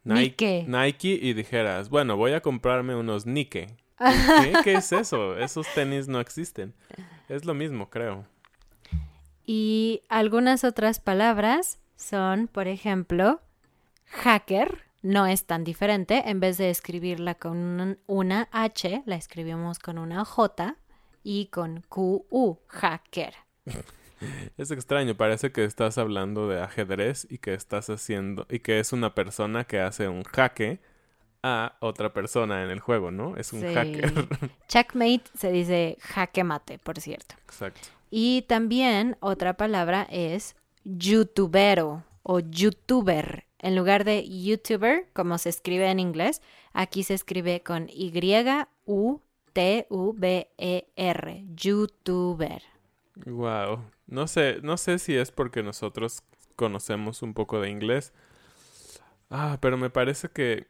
Nike, 0.04 0.64
Nike. 0.68 1.18
Y 1.20 1.32
dijeras, 1.34 1.88
bueno, 1.88 2.16
voy 2.16 2.32
a 2.32 2.40
comprarme 2.42 2.94
unos 2.94 3.26
Nike. 3.26 3.76
¿Qué? 3.98 4.52
¿Qué 4.64 4.74
es 4.74 4.92
eso? 4.92 5.36
Esos 5.38 5.66
tenis 5.74 6.08
no 6.08 6.20
existen. 6.20 6.74
Es 7.28 7.44
lo 7.44 7.54
mismo, 7.54 7.88
creo. 7.88 8.26
Y 9.46 10.02
algunas 10.08 10.64
otras 10.64 11.00
palabras 11.00 11.78
son, 11.96 12.48
por 12.48 12.68
ejemplo, 12.68 13.40
hacker. 14.06 14.82
No 15.02 15.26
es 15.26 15.46
tan 15.46 15.64
diferente. 15.64 16.22
En 16.30 16.38
vez 16.38 16.58
de 16.58 16.70
escribirla 16.70 17.34
con 17.34 17.56
un- 17.80 17.98
una 18.06 18.48
H, 18.52 19.02
la 19.04 19.16
escribimos 19.16 19.78
con 19.80 19.98
una 19.98 20.24
J 20.24 20.76
y 21.24 21.46
con 21.46 21.82
QU, 21.88 22.58
hacker. 22.68 23.34
Es 24.56 24.70
extraño, 24.70 25.16
parece 25.16 25.52
que 25.52 25.64
estás 25.64 25.98
hablando 25.98 26.48
de 26.48 26.60
ajedrez 26.60 27.26
y 27.30 27.38
que 27.38 27.54
estás 27.54 27.90
haciendo 27.90 28.46
y 28.50 28.60
que 28.60 28.78
es 28.80 28.92
una 28.92 29.14
persona 29.14 29.64
que 29.64 29.80
hace 29.80 30.08
un 30.08 30.22
jaque 30.24 30.80
a 31.42 31.76
otra 31.80 32.12
persona 32.12 32.62
en 32.62 32.70
el 32.70 32.78
juego, 32.80 33.10
¿no? 33.10 33.36
Es 33.36 33.52
un 33.52 33.60
Sí. 33.60 33.74
hacker. 33.74 34.12
Checkmate 34.68 35.24
se 35.36 35.50
dice 35.50 35.96
jaque 36.00 36.44
mate, 36.44 36.78
por 36.78 37.00
cierto. 37.00 37.34
Exacto. 37.44 37.88
Y 38.10 38.42
también 38.42 39.16
otra 39.20 39.54
palabra 39.56 40.06
es 40.10 40.54
youtubero 40.84 42.04
o 42.22 42.38
youtuber. 42.40 43.44
En 43.58 43.74
lugar 43.76 44.04
de 44.04 44.28
youtuber, 44.28 45.08
como 45.12 45.38
se 45.38 45.48
escribe 45.48 45.88
en 45.90 45.98
inglés, 46.00 46.42
aquí 46.72 47.02
se 47.04 47.14
escribe 47.14 47.62
con 47.62 47.88
Y-U-T-U-B-E-R. 50.12 51.44
Youtuber. 51.54 52.62
Wow. 53.26 53.84
No 54.06 54.26
sé, 54.26 54.58
no 54.62 54.76
sé 54.76 54.98
si 54.98 55.16
es 55.16 55.30
porque 55.30 55.62
nosotros 55.62 56.22
conocemos 56.56 57.22
un 57.22 57.34
poco 57.34 57.60
de 57.60 57.70
inglés. 57.70 58.12
Ah, 59.30 59.58
pero 59.60 59.76
me 59.78 59.90
parece 59.90 60.28
que 60.28 60.66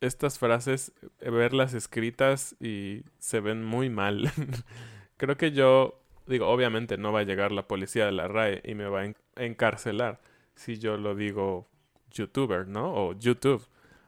estas 0.00 0.38
frases, 0.38 0.92
eh, 1.20 1.30
verlas 1.30 1.74
escritas 1.74 2.56
y 2.60 3.04
se 3.18 3.40
ven 3.40 3.64
muy 3.64 3.90
mal. 3.90 4.32
Creo 5.18 5.36
que 5.38 5.52
yo, 5.52 6.00
digo, 6.26 6.48
obviamente 6.48 6.98
no 6.98 7.12
va 7.12 7.20
a 7.20 7.24
llegar 7.24 7.52
la 7.52 7.68
policía 7.68 8.06
de 8.06 8.12
la 8.12 8.28
RAE 8.28 8.62
y 8.64 8.74
me 8.74 8.86
va 8.88 9.00
a 9.02 9.04
en- 9.06 9.16
encarcelar 9.36 10.20
si 10.56 10.78
yo 10.78 10.96
lo 10.98 11.14
digo 11.16 11.68
youtuber, 12.12 12.68
¿no? 12.68 12.94
O 12.94 13.14
YouTube. 13.14 13.66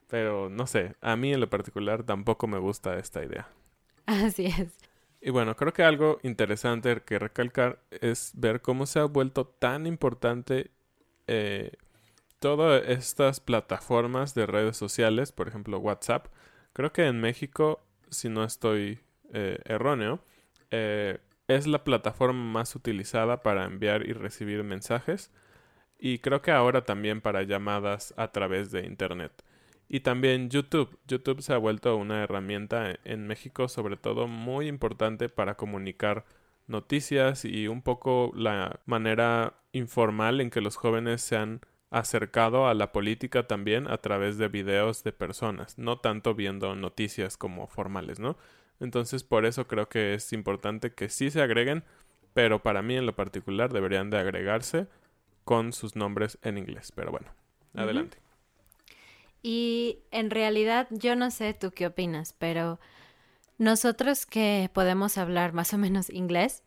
Pero 0.08 0.50
no 0.50 0.66
sé, 0.66 0.96
a 1.02 1.16
mí 1.16 1.32
en 1.34 1.40
lo 1.40 1.50
particular 1.50 2.04
tampoco 2.04 2.46
me 2.48 2.58
gusta 2.58 2.98
esta 2.98 3.24
idea. 3.24 3.48
Así 4.06 4.46
es. 4.46 4.72
Y 5.26 5.30
bueno, 5.30 5.56
creo 5.56 5.72
que 5.72 5.82
algo 5.82 6.18
interesante 6.22 7.00
que 7.00 7.18
recalcar 7.18 7.78
es 7.90 8.32
ver 8.34 8.60
cómo 8.60 8.84
se 8.84 8.98
ha 8.98 9.04
vuelto 9.06 9.46
tan 9.46 9.86
importante 9.86 10.70
eh, 11.26 11.72
todas 12.40 12.86
estas 12.86 13.40
plataformas 13.40 14.34
de 14.34 14.44
redes 14.44 14.76
sociales, 14.76 15.32
por 15.32 15.48
ejemplo 15.48 15.78
WhatsApp. 15.78 16.26
Creo 16.74 16.92
que 16.92 17.06
en 17.06 17.22
México, 17.22 17.80
si 18.10 18.28
no 18.28 18.44
estoy 18.44 19.00
eh, 19.32 19.60
erróneo, 19.64 20.20
eh, 20.70 21.20
es 21.48 21.66
la 21.66 21.84
plataforma 21.84 22.44
más 22.44 22.76
utilizada 22.76 23.42
para 23.42 23.64
enviar 23.64 24.06
y 24.06 24.12
recibir 24.12 24.62
mensajes. 24.62 25.32
Y 25.98 26.18
creo 26.18 26.42
que 26.42 26.50
ahora 26.50 26.84
también 26.84 27.22
para 27.22 27.44
llamadas 27.44 28.12
a 28.18 28.30
través 28.30 28.70
de 28.72 28.84
Internet. 28.84 29.32
Y 29.88 30.00
también 30.00 30.50
YouTube. 30.50 30.98
YouTube 31.06 31.42
se 31.42 31.52
ha 31.52 31.58
vuelto 31.58 31.96
una 31.96 32.22
herramienta 32.22 32.98
en 33.04 33.26
México, 33.26 33.68
sobre 33.68 33.96
todo 33.96 34.26
muy 34.26 34.66
importante 34.68 35.28
para 35.28 35.56
comunicar 35.56 36.24
noticias 36.66 37.44
y 37.44 37.68
un 37.68 37.82
poco 37.82 38.32
la 38.34 38.80
manera 38.86 39.54
informal 39.72 40.40
en 40.40 40.50
que 40.50 40.60
los 40.60 40.76
jóvenes 40.76 41.20
se 41.20 41.36
han 41.36 41.60
acercado 41.90 42.66
a 42.66 42.74
la 42.74 42.90
política 42.90 43.46
también 43.46 43.88
a 43.88 43.98
través 43.98 44.38
de 44.38 44.48
videos 44.48 45.04
de 45.04 45.12
personas, 45.12 45.78
no 45.78 45.98
tanto 45.98 46.34
viendo 46.34 46.74
noticias 46.74 47.36
como 47.36 47.68
formales, 47.68 48.18
¿no? 48.18 48.36
Entonces 48.80 49.22
por 49.22 49.46
eso 49.46 49.68
creo 49.68 49.88
que 49.88 50.14
es 50.14 50.32
importante 50.32 50.92
que 50.92 51.08
sí 51.08 51.30
se 51.30 51.42
agreguen, 51.42 51.84
pero 52.32 52.62
para 52.62 52.82
mí 52.82 52.96
en 52.96 53.06
lo 53.06 53.14
particular 53.14 53.72
deberían 53.72 54.10
de 54.10 54.18
agregarse 54.18 54.88
con 55.44 55.72
sus 55.72 55.94
nombres 55.94 56.38
en 56.42 56.58
inglés. 56.58 56.90
Pero 56.92 57.12
bueno, 57.12 57.28
adelante. 57.74 58.18
Y 59.46 59.98
en 60.10 60.30
realidad 60.30 60.88
yo 60.90 61.16
no 61.16 61.30
sé 61.30 61.52
tú 61.52 61.70
qué 61.70 61.86
opinas, 61.86 62.32
pero 62.38 62.80
nosotros 63.58 64.24
que 64.24 64.70
podemos 64.72 65.18
hablar 65.18 65.52
más 65.52 65.74
o 65.74 65.78
menos 65.78 66.08
inglés, 66.08 66.62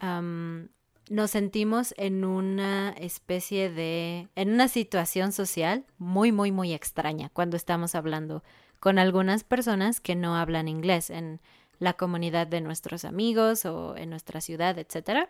nos 0.00 1.30
sentimos 1.30 1.92
en 1.98 2.24
una 2.24 2.92
especie 2.92 3.68
de, 3.68 4.28
en 4.36 4.54
una 4.54 4.68
situación 4.68 5.32
social 5.32 5.84
muy, 5.98 6.32
muy, 6.32 6.50
muy 6.50 6.72
extraña 6.72 7.28
cuando 7.28 7.58
estamos 7.58 7.94
hablando 7.94 8.42
con 8.80 8.98
algunas 8.98 9.44
personas 9.44 10.00
que 10.00 10.14
no 10.14 10.34
hablan 10.34 10.66
inglés 10.66 11.10
en 11.10 11.42
la 11.78 11.92
comunidad 11.92 12.46
de 12.46 12.62
nuestros 12.62 13.04
amigos 13.04 13.66
o 13.66 13.98
en 13.98 14.08
nuestra 14.08 14.40
ciudad, 14.40 14.78
etcétera. 14.78 15.28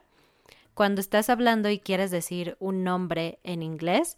Cuando 0.74 1.00
estás 1.00 1.28
hablando 1.28 1.70
y 1.70 1.80
quieres 1.80 2.12
decir 2.12 2.56
un 2.60 2.84
nombre 2.84 3.40
en 3.42 3.64
inglés, 3.64 4.16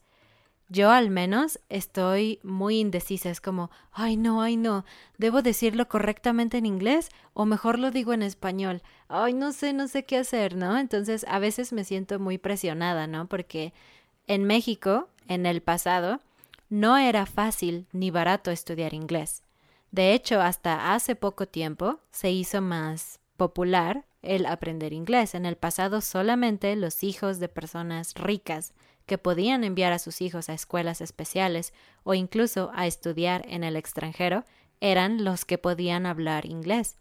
Yo 0.69 0.91
al 0.91 1.11
menos 1.11 1.61
estoy 1.69 2.41
muy 2.43 2.81
indecisa. 2.81 3.31
Es 3.31 3.41
como, 3.41 3.71
ay 3.93 4.17
no, 4.17 4.43
ay 4.43 4.57
no, 4.57 4.85
¿debo 5.17 5.43
decirlo 5.43 5.89
correctamente 5.89 6.59
en 6.59 6.67
inglés 6.67 7.11
o 7.35 7.45
mejor 7.47 7.79
lo 7.79 7.91
digo 7.91 8.13
en 8.13 8.23
español? 8.23 8.83
Ay, 9.09 9.33
no 9.33 9.53
sé, 9.53 9.73
no 9.73 9.87
sé 9.87 10.05
qué 10.05 10.19
hacer, 10.19 10.57
¿no? 10.57 10.77
Entonces 10.77 11.25
a 11.29 11.39
veces 11.39 11.73
me 11.73 11.85
siento 11.85 12.19
muy 12.19 12.39
presionada, 12.39 13.07
¿no? 13.07 13.29
Porque 13.29 13.73
en 14.27 14.45
México, 14.45 15.09
en 15.29 15.47
el 15.47 15.63
pasado, 15.63 16.21
no 16.69 16.97
era 16.97 17.27
fácil 17.27 17.87
ni 17.93 18.11
barato 18.11 18.51
estudiar 18.51 18.93
inglés. 18.93 19.45
De 19.93 20.15
hecho, 20.15 20.41
hasta 20.41 20.95
hace 20.95 21.15
poco 21.15 21.47
tiempo 21.47 22.01
se 22.11 22.33
hizo 22.33 22.61
más 22.61 23.21
popular 23.37 24.05
el 24.23 24.47
aprender 24.47 24.93
inglés. 24.93 25.37
En 25.37 25.47
el 25.47 25.57
pasado 25.57 26.01
solamente 26.01 26.75
los 26.75 27.05
hijos 27.05 27.39
de 27.39 27.49
personas 27.49 28.15
ricas 28.15 28.75
que 29.07 29.19
podían 29.19 29.65
enviar 29.65 29.93
a 29.93 29.99
sus 29.99 30.21
hijos 30.21 30.49
a 30.49 30.55
escuelas 30.55 31.01
especiales 31.01 31.73
o 32.05 32.15
incluso 32.15 32.71
a 32.75 32.87
estudiar 32.87 33.45
en 33.49 33.65
el 33.65 33.77
extranjero 33.77 34.45
eran 34.81 35.25
los 35.25 35.45
que 35.45 35.59
podían 35.59 36.07
hablar 36.07 36.45
inglés. 36.45 36.99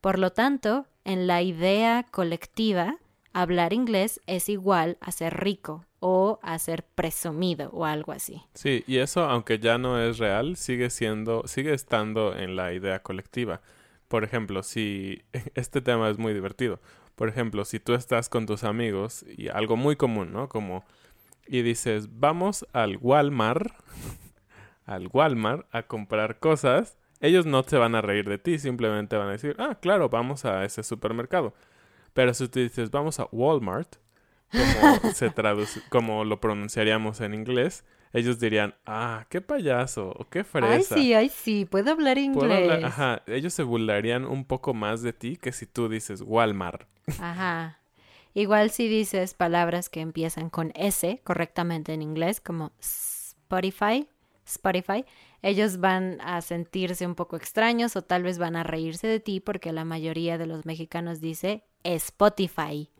Por 0.00 0.18
lo 0.18 0.30
tanto, 0.30 0.86
en 1.04 1.26
la 1.26 1.42
idea 1.42 2.06
colectiva, 2.10 2.98
hablar 3.32 3.72
inglés 3.72 4.20
es 4.26 4.48
igual 4.48 4.98
a 5.00 5.10
ser 5.12 5.38
rico 5.42 5.84
o 6.00 6.38
a 6.42 6.58
ser 6.58 6.84
presumido 6.84 7.70
o 7.70 7.84
algo 7.84 8.12
así. 8.12 8.42
Sí, 8.54 8.84
y 8.86 8.98
eso, 8.98 9.24
aunque 9.24 9.58
ya 9.58 9.78
no 9.78 10.00
es 10.00 10.18
real, 10.18 10.56
sigue 10.56 10.90
siendo, 10.90 11.46
sigue 11.46 11.74
estando 11.74 12.36
en 12.36 12.54
la 12.54 12.72
idea 12.72 13.02
colectiva. 13.02 13.60
Por 14.08 14.22
ejemplo, 14.22 14.62
si 14.62 15.22
este 15.54 15.80
tema 15.80 16.08
es 16.08 16.18
muy 16.18 16.34
divertido. 16.34 16.80
Por 17.14 17.28
ejemplo, 17.28 17.64
si 17.64 17.80
tú 17.80 17.94
estás 17.94 18.28
con 18.28 18.46
tus 18.46 18.62
amigos 18.62 19.24
y 19.36 19.48
algo 19.48 19.76
muy 19.76 19.96
común, 19.96 20.32
¿no? 20.32 20.48
Como 20.48 20.84
y 21.48 21.62
dices, 21.62 22.08
vamos 22.18 22.66
al 22.72 22.98
Walmart, 23.00 23.72
al 24.84 25.08
Walmart 25.12 25.66
a 25.72 25.84
comprar 25.84 26.38
cosas, 26.38 26.96
ellos 27.20 27.46
no 27.46 27.62
se 27.62 27.78
van 27.78 27.94
a 27.94 28.02
reír 28.02 28.28
de 28.28 28.38
ti, 28.38 28.58
simplemente 28.58 29.16
van 29.16 29.28
a 29.28 29.32
decir, 29.32 29.56
ah, 29.58 29.78
claro, 29.80 30.08
vamos 30.08 30.44
a 30.44 30.64
ese 30.64 30.82
supermercado. 30.82 31.54
Pero 32.12 32.34
si 32.34 32.48
tú 32.48 32.60
dices, 32.60 32.90
vamos 32.90 33.20
a 33.20 33.28
Walmart, 33.32 33.96
como 34.50 35.12
se 35.14 35.30
traduce, 35.30 35.80
como 35.88 36.24
lo 36.24 36.40
pronunciaríamos 36.40 37.20
en 37.20 37.34
inglés, 37.34 37.84
ellos 38.12 38.38
dirían, 38.38 38.74
ah, 38.86 39.26
qué 39.28 39.40
payaso, 39.40 40.10
o 40.16 40.28
qué 40.28 40.44
fresa. 40.44 40.94
Ay, 40.94 41.02
sí, 41.02 41.14
ay, 41.14 41.28
sí, 41.28 41.66
puedo 41.66 41.90
hablar 41.90 42.18
inglés. 42.18 42.82
Ajá, 42.84 43.22
ellos 43.26 43.52
se 43.52 43.62
burlarían 43.62 44.24
un 44.24 44.44
poco 44.44 44.72
más 44.74 45.02
de 45.02 45.12
ti 45.12 45.36
que 45.36 45.52
si 45.52 45.66
tú 45.66 45.88
dices 45.88 46.22
Walmart. 46.24 46.88
Ajá. 47.20 47.80
Igual 48.36 48.70
si 48.70 48.86
dices 48.86 49.32
palabras 49.32 49.88
que 49.88 50.02
empiezan 50.02 50.50
con 50.50 50.70
S 50.74 51.22
correctamente 51.24 51.94
en 51.94 52.02
inglés, 52.02 52.38
como 52.38 52.70
Spotify, 52.78 54.06
Spotify, 54.44 55.06
ellos 55.40 55.78
van 55.78 56.20
a 56.20 56.42
sentirse 56.42 57.06
un 57.06 57.14
poco 57.14 57.36
extraños 57.36 57.96
o 57.96 58.02
tal 58.02 58.24
vez 58.24 58.36
van 58.36 58.54
a 58.54 58.62
reírse 58.62 59.06
de 59.06 59.20
ti 59.20 59.40
porque 59.40 59.72
la 59.72 59.86
mayoría 59.86 60.36
de 60.36 60.44
los 60.44 60.66
mexicanos 60.66 61.22
dice 61.22 61.64
Spotify. 61.82 62.90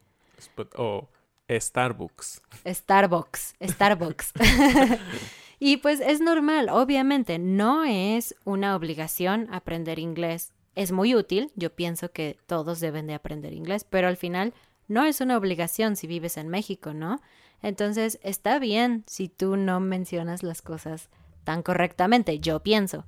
o 0.76 1.06
Starbucks. 1.50 2.40
Starbucks, 2.66 3.56
Starbucks. 3.60 4.32
y 5.58 5.76
pues 5.76 6.00
es 6.00 6.22
normal, 6.22 6.70
obviamente, 6.70 7.38
no 7.38 7.84
es 7.84 8.34
una 8.46 8.74
obligación 8.74 9.52
aprender 9.52 9.98
inglés. 9.98 10.54
Es 10.74 10.92
muy 10.92 11.14
útil, 11.14 11.52
yo 11.56 11.76
pienso 11.76 12.10
que 12.10 12.38
todos 12.46 12.80
deben 12.80 13.06
de 13.06 13.12
aprender 13.12 13.52
inglés, 13.52 13.84
pero 13.84 14.08
al 14.08 14.16
final 14.16 14.54
no 14.88 15.04
es 15.04 15.20
una 15.20 15.36
obligación 15.36 15.96
si 15.96 16.06
vives 16.06 16.36
en 16.36 16.48
México, 16.48 16.94
¿no? 16.94 17.20
Entonces 17.62 18.18
está 18.22 18.58
bien 18.58 19.04
si 19.06 19.28
tú 19.28 19.56
no 19.56 19.80
mencionas 19.80 20.42
las 20.42 20.62
cosas 20.62 21.08
tan 21.44 21.62
correctamente, 21.62 22.38
yo 22.40 22.60
pienso. 22.60 23.04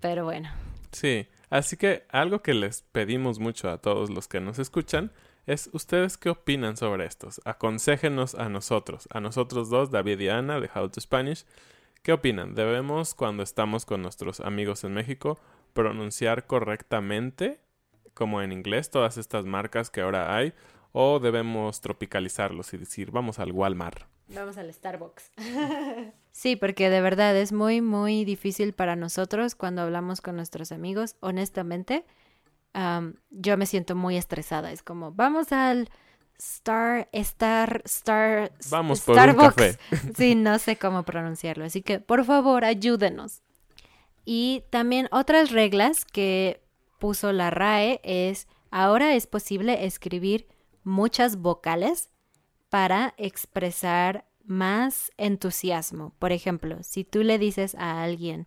Pero 0.00 0.24
bueno. 0.24 0.48
Sí, 0.92 1.26
así 1.50 1.76
que 1.76 2.04
algo 2.08 2.42
que 2.42 2.54
les 2.54 2.82
pedimos 2.82 3.38
mucho 3.38 3.70
a 3.70 3.78
todos 3.78 4.10
los 4.10 4.28
que 4.28 4.40
nos 4.40 4.58
escuchan 4.58 5.12
es 5.46 5.70
ustedes 5.72 6.16
qué 6.16 6.30
opinan 6.30 6.76
sobre 6.76 7.06
estos. 7.06 7.40
Aconséjenos 7.44 8.34
a 8.34 8.48
nosotros, 8.48 9.08
a 9.10 9.20
nosotros 9.20 9.70
dos, 9.70 9.90
David 9.90 10.20
y 10.20 10.28
Ana 10.28 10.60
de 10.60 10.70
How 10.74 10.88
to 10.88 11.00
Spanish. 11.00 11.44
¿Qué 12.02 12.12
opinan? 12.12 12.54
¿Debemos, 12.54 13.14
cuando 13.14 13.42
estamos 13.42 13.84
con 13.84 14.02
nuestros 14.02 14.40
amigos 14.40 14.84
en 14.84 14.94
México, 14.94 15.38
pronunciar 15.72 16.46
correctamente 16.46 17.60
como 18.16 18.40
en 18.40 18.50
inglés, 18.50 18.90
todas 18.90 19.18
estas 19.18 19.44
marcas 19.44 19.90
que 19.90 20.00
ahora 20.00 20.34
hay, 20.34 20.54
o 20.92 21.20
debemos 21.20 21.82
tropicalizarlos 21.82 22.72
y 22.72 22.78
decir, 22.78 23.10
vamos 23.10 23.38
al 23.38 23.52
Walmart. 23.52 24.04
Vamos 24.28 24.56
al 24.56 24.72
Starbucks. 24.72 25.32
sí, 26.32 26.56
porque 26.56 26.88
de 26.88 27.02
verdad 27.02 27.36
es 27.36 27.52
muy, 27.52 27.82
muy 27.82 28.24
difícil 28.24 28.72
para 28.72 28.96
nosotros 28.96 29.54
cuando 29.54 29.82
hablamos 29.82 30.22
con 30.22 30.34
nuestros 30.34 30.72
amigos. 30.72 31.16
Honestamente, 31.20 32.06
yo 33.30 33.56
me 33.58 33.66
siento 33.66 33.94
muy 33.94 34.16
estresada. 34.16 34.72
Es 34.72 34.82
como, 34.82 35.12
vamos 35.12 35.52
al 35.52 35.90
Star, 36.38 37.10
Star, 37.12 37.82
Star, 37.84 38.52
vamos 38.70 39.02
por 39.02 39.14
Starbucks. 39.14 39.78
sí, 40.16 40.34
no 40.34 40.58
sé 40.58 40.76
cómo 40.76 41.02
pronunciarlo. 41.02 41.66
Así 41.66 41.82
que, 41.82 42.00
por 42.00 42.24
favor, 42.24 42.64
ayúdenos. 42.64 43.42
Y 44.24 44.64
también 44.70 45.08
otras 45.12 45.50
reglas 45.50 46.06
que 46.06 46.65
puso 46.98 47.32
la 47.32 47.50
RAE 47.50 48.00
es, 48.02 48.48
ahora 48.70 49.14
es 49.14 49.26
posible 49.26 49.84
escribir 49.86 50.46
muchas 50.84 51.36
vocales 51.36 52.10
para 52.68 53.14
expresar 53.16 54.26
más 54.44 55.10
entusiasmo. 55.16 56.12
Por 56.18 56.32
ejemplo, 56.32 56.82
si 56.82 57.04
tú 57.04 57.22
le 57.22 57.38
dices 57.38 57.74
a 57.74 58.02
alguien 58.02 58.46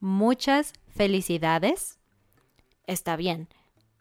muchas 0.00 0.72
felicidades, 0.94 1.98
está 2.86 3.16
bien. 3.16 3.48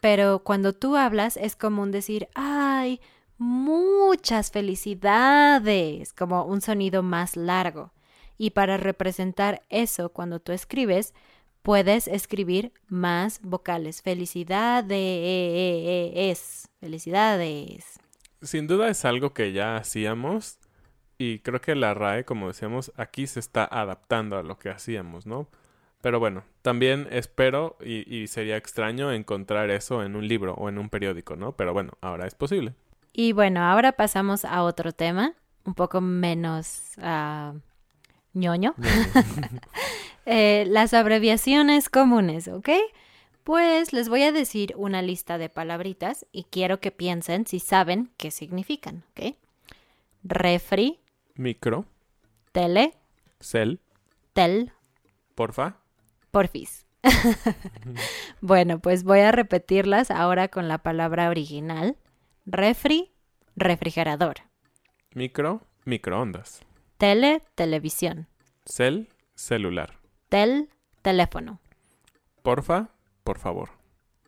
Pero 0.01 0.43
cuando 0.43 0.73
tú 0.73 0.95
hablas 0.95 1.37
es 1.37 1.55
común 1.55 1.91
decir, 1.91 2.27
ay, 2.33 2.99
muchas 3.37 4.51
felicidades, 4.51 6.13
como 6.13 6.43
un 6.45 6.61
sonido 6.61 7.03
más 7.03 7.35
largo. 7.35 7.91
Y 8.37 8.51
para 8.51 8.77
representar 8.77 9.63
eso 9.69 10.09
cuando 10.09 10.39
tú 10.39 10.51
escribes, 10.51 11.13
puedes 11.61 12.07
escribir 12.07 12.71
más 12.87 13.41
vocales. 13.41 14.01
Felicidades. 14.01 14.89
Felicidades. 16.79 17.99
Sin 18.41 18.67
duda 18.67 18.89
es 18.89 19.05
algo 19.05 19.33
que 19.33 19.53
ya 19.53 19.77
hacíamos 19.77 20.57
y 21.17 21.39
creo 21.39 21.61
que 21.61 21.75
la 21.75 21.93
RAE, 21.93 22.25
como 22.25 22.47
decíamos, 22.47 22.91
aquí 22.97 23.27
se 23.27 23.39
está 23.39 23.63
adaptando 23.65 24.37
a 24.37 24.43
lo 24.43 24.57
que 24.57 24.69
hacíamos, 24.69 25.27
¿no? 25.27 25.47
Pero 26.01 26.19
bueno, 26.19 26.43
también 26.63 27.07
espero 27.11 27.77
y, 27.79 28.11
y 28.11 28.25
sería 28.25 28.57
extraño 28.57 29.11
encontrar 29.11 29.69
eso 29.69 30.03
en 30.03 30.15
un 30.15 30.27
libro 30.27 30.55
o 30.55 30.67
en 30.67 30.79
un 30.79 30.89
periódico, 30.89 31.35
¿no? 31.35 31.51
Pero 31.51 31.73
bueno, 31.73 31.93
ahora 32.01 32.25
es 32.25 32.33
posible. 32.33 32.73
Y 33.13 33.33
bueno, 33.33 33.61
ahora 33.61 33.91
pasamos 33.91 34.45
a 34.45 34.63
otro 34.63 34.93
tema, 34.93 35.35
un 35.63 35.75
poco 35.75 36.01
menos 36.01 36.93
uh, 36.97 37.53
ñoño. 38.33 38.73
Eh, 40.33 40.63
las 40.65 40.93
abreviaciones 40.93 41.89
comunes, 41.89 42.47
¿ok? 42.47 42.69
Pues 43.43 43.91
les 43.91 44.07
voy 44.07 44.23
a 44.23 44.31
decir 44.31 44.73
una 44.77 45.01
lista 45.01 45.37
de 45.37 45.49
palabritas 45.49 46.25
y 46.31 46.45
quiero 46.45 46.79
que 46.79 46.89
piensen 46.89 47.45
si 47.45 47.59
saben 47.59 48.11
qué 48.15 48.31
significan, 48.31 49.03
¿ok? 49.11 49.35
Refri. 50.23 51.01
Micro. 51.35 51.85
Tele. 52.53 52.93
Cel. 53.41 53.81
Tel. 54.31 54.71
Porfa. 55.35 55.81
Porfis. 56.31 56.85
bueno, 58.41 58.79
pues 58.79 59.03
voy 59.03 59.19
a 59.19 59.33
repetirlas 59.33 60.11
ahora 60.11 60.47
con 60.47 60.69
la 60.69 60.77
palabra 60.77 61.29
original. 61.29 61.97
Refri, 62.45 63.11
refrigerador. 63.57 64.35
Micro, 65.13 65.63
microondas. 65.83 66.61
Tele, 66.97 67.41
televisión. 67.55 68.29
Cel, 68.65 69.09
celular. 69.35 70.00
Tel, 70.31 70.69
teléfono. 71.01 71.59
Porfa, 72.41 72.87
por 73.25 73.37
favor. 73.37 73.71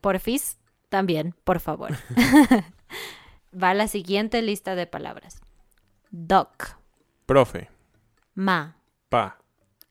Porfis, 0.02 0.60
también, 0.90 1.34
por 1.46 1.62
favor. 1.62 1.92
Va 3.64 3.74
la 3.74 3.88
siguiente 3.88 4.42
lista 4.42 4.76
de 4.76 4.86
palabras. 4.86 5.42
Doc. 6.12 6.76
Profe. 7.26 7.70
Ma. 8.36 8.76
Pa. 9.08 9.38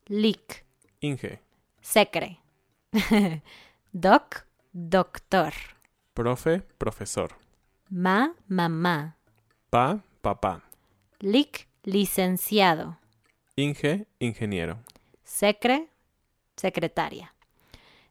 Lic. 0.04 0.66
Inge. 1.00 1.40
Secre. 1.80 2.40
Doc, 3.92 4.44
doctor. 4.74 5.54
Profe, 6.12 6.60
profesor. 6.76 7.30
Ma, 7.88 8.34
mamá. 8.48 9.16
Pa, 9.70 10.04
papá. 10.20 10.62
Lic, 11.20 11.68
licenciado. 11.84 12.98
Inge, 13.56 14.06
ingeniero. 14.18 14.78
Secre, 15.24 15.88
secretaria. 16.62 17.34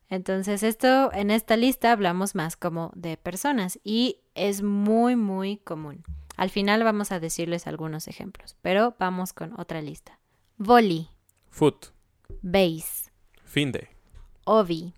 Entonces, 0.10 0.62
esto 0.62 1.12
en 1.14 1.32
esta 1.32 1.56
lista 1.58 1.92
hablamos 1.94 2.36
más 2.36 2.56
como 2.58 2.92
de 2.96 3.16
personas 3.18 3.80
y 3.84 4.20
es 4.36 4.62
muy, 4.62 5.16
muy 5.16 5.58
común. 5.58 6.04
Al 6.36 6.50
final 6.50 6.84
vamos 6.84 7.12
a 7.12 7.20
decirles 7.20 7.66
algunos 7.66 8.08
ejemplos, 8.08 8.58
pero 8.62 8.96
vamos 9.00 9.32
con 9.34 9.58
otra 9.60 9.82
lista. 9.82 10.20
Voli, 10.58 11.10
Foot. 11.50 11.88
base, 12.42 13.10
Finde. 13.46 13.88
ovi, 14.46 14.94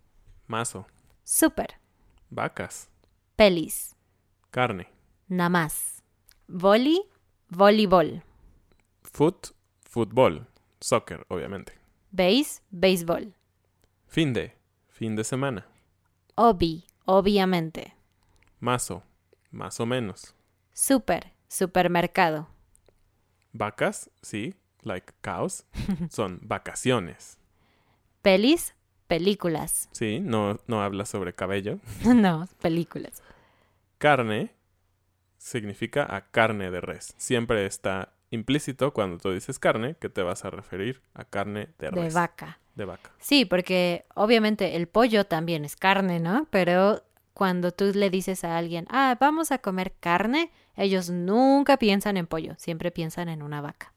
Mazo. 0.47 0.85
super, 1.23 1.75
Vacas. 2.29 2.89
pelis, 3.35 3.95
Carne. 4.51 4.87
namás. 5.27 6.01
Voli, 6.47 7.01
voleibol. 7.49 8.23
Foot. 9.03 9.53
Fútbol. 9.81 10.47
Soccer, 10.79 11.23
obviamente. 11.29 11.73
Base, 12.11 12.61
béisbol. 12.71 13.33
Finde. 14.13 14.55
Fin 14.89 15.15
de 15.15 15.23
semana. 15.23 15.65
Obi, 16.35 16.85
obviamente. 17.05 17.95
Mazo. 18.59 19.01
Más 19.49 19.79
o 19.79 19.87
menos. 19.87 20.35
Super, 20.71 21.33
supermercado. 21.47 22.47
Vacas, 23.53 24.11
sí, 24.21 24.53
like 24.83 25.13
cows, 25.21 25.65
son 26.11 26.37
vacaciones. 26.43 27.39
Pelis, 28.21 28.75
películas. 29.07 29.89
Sí, 29.93 30.19
no, 30.19 30.59
no 30.67 30.83
habla 30.83 31.05
sobre 31.05 31.33
cabello. 31.33 31.79
no, 32.05 32.47
películas. 32.61 33.23
Carne 33.97 34.53
significa 35.39 36.15
a 36.15 36.29
carne 36.29 36.69
de 36.69 36.81
res. 36.81 37.15
Siempre 37.17 37.65
está 37.65 38.13
implícito 38.29 38.93
cuando 38.93 39.17
tú 39.17 39.31
dices 39.31 39.57
carne 39.57 39.95
que 39.99 40.09
te 40.09 40.21
vas 40.21 40.45
a 40.45 40.51
referir 40.51 41.01
a 41.15 41.25
carne 41.25 41.69
de 41.79 41.89
De 41.89 42.01
res. 42.03 42.13
vaca. 42.13 42.59
De 42.75 42.85
vaca. 42.85 43.11
Sí, 43.19 43.45
porque 43.45 44.05
obviamente 44.15 44.75
el 44.75 44.87
pollo 44.87 45.25
también 45.25 45.63
es 45.65 45.75
carne, 45.75 46.19
¿no? 46.19 46.47
Pero 46.49 47.03
cuando 47.33 47.71
tú 47.71 47.91
le 47.93 48.09
dices 48.09 48.43
a 48.43 48.57
alguien, 48.57 48.85
ah, 48.89 49.17
vamos 49.19 49.51
a 49.51 49.59
comer 49.59 49.93
carne, 49.99 50.51
ellos 50.75 51.09
nunca 51.09 51.77
piensan 51.77 52.17
en 52.17 52.27
pollo, 52.27 52.55
siempre 52.57 52.91
piensan 52.91 53.29
en 53.29 53.41
una 53.41 53.61
vaca. 53.61 53.93